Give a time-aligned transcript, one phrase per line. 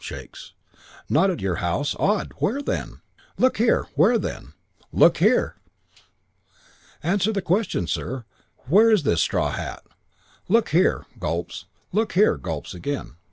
[0.03, 0.53] "Shakes.
[1.09, 1.95] "'Not at your house!
[1.99, 2.31] Odd.
[2.37, 3.01] Where, then?'
[3.37, 4.53] "'Look here' "'Where then?'
[4.91, 5.57] "'Look here'
[7.03, 8.25] "'Answer the question, sir.
[8.67, 9.83] Where is this straw hat?'
[10.49, 11.65] "'Look here' Gulps.
[11.91, 13.13] 'Look here' Gulps again.